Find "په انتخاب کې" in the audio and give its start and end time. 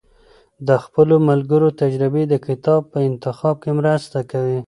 2.91-3.71